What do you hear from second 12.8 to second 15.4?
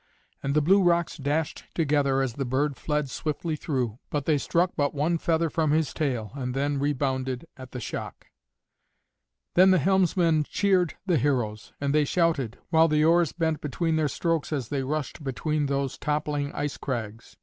the oars bent beneath their strokes as they rushed